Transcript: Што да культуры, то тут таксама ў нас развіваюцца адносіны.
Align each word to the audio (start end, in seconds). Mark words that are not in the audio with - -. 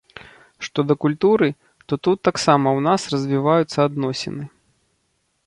Што 0.67 0.85
да 0.91 0.95
культуры, 1.03 1.49
то 1.87 1.93
тут 2.07 2.17
таксама 2.29 2.67
ў 2.77 2.89
нас 2.89 3.01
развіваюцца 3.13 3.77
адносіны. 3.89 4.43